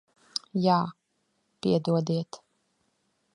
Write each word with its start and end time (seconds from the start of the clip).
Jā. 0.63 0.77
Piedodiet. 1.67 2.41